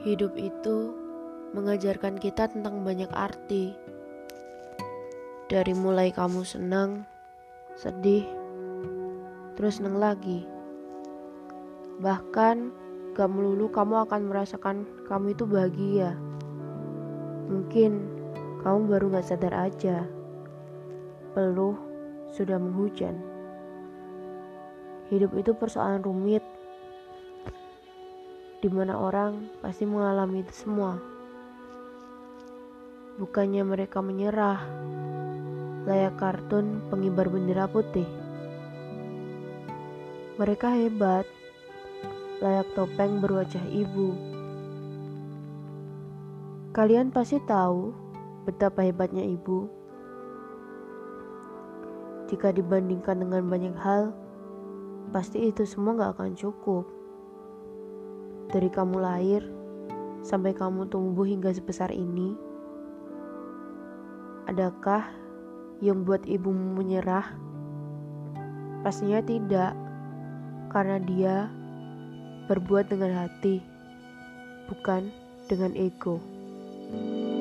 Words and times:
Hidup 0.00 0.32
itu 0.40 0.96
mengajarkan 1.52 2.16
kita 2.16 2.48
tentang 2.48 2.80
banyak 2.80 3.12
arti. 3.12 3.76
Dari 5.44 5.76
mulai 5.76 6.08
kamu 6.08 6.40
senang, 6.40 7.04
sedih, 7.76 8.24
terus 9.60 9.76
senang 9.76 10.00
lagi. 10.00 10.48
Bahkan 12.00 12.56
gak 13.12 13.28
melulu 13.28 13.68
kamu 13.68 14.08
akan 14.08 14.20
merasakan 14.24 14.88
kamu 15.04 15.36
itu 15.36 15.44
bahagia. 15.44 16.16
Mungkin 17.52 18.00
kamu 18.64 18.88
baru 18.88 19.20
gak 19.20 19.28
sadar 19.28 19.68
aja. 19.68 20.08
Peluh 21.36 21.76
sudah 22.32 22.56
menghujan. 22.56 23.20
Hidup 25.12 25.36
itu 25.36 25.52
persoalan 25.52 26.00
rumit 26.00 26.40
di 28.60 28.68
mana 28.68 28.92
orang 29.00 29.48
pasti 29.64 29.88
mengalami 29.88 30.44
itu 30.44 30.52
semua. 30.52 31.00
Bukannya 33.16 33.64
mereka 33.64 34.04
menyerah, 34.04 34.60
layak 35.88 36.20
kartun 36.20 36.84
pengibar 36.92 37.32
bendera 37.32 37.64
putih. 37.64 38.04
Mereka 40.36 40.76
hebat, 40.76 41.24
layak 42.44 42.68
topeng 42.76 43.24
berwajah 43.24 43.64
ibu. 43.72 44.12
Kalian 46.76 47.08
pasti 47.08 47.40
tahu 47.48 47.96
betapa 48.44 48.84
hebatnya 48.84 49.24
ibu. 49.24 49.68
Jika 52.28 52.52
dibandingkan 52.52 53.24
dengan 53.24 53.42
banyak 53.48 53.76
hal, 53.80 54.12
pasti 55.16 55.48
itu 55.48 55.64
semua 55.64 55.96
gak 55.96 56.20
akan 56.20 56.36
cukup. 56.36 56.99
Dari 58.50 58.66
kamu 58.66 58.98
lahir 58.98 59.46
sampai 60.26 60.50
kamu 60.50 60.90
tumbuh 60.90 61.22
hingga 61.22 61.54
sebesar 61.54 61.94
ini, 61.94 62.34
adakah 64.50 65.06
yang 65.78 66.02
buat 66.02 66.26
ibumu 66.26 66.82
menyerah? 66.82 67.30
Pastinya 68.82 69.22
tidak, 69.22 69.72
karena 70.74 70.98
dia 70.98 71.36
berbuat 72.50 72.90
dengan 72.90 73.22
hati, 73.22 73.62
bukan 74.66 75.14
dengan 75.46 75.70
ego. 75.78 76.18
thank 76.90 77.06
you 77.06 77.39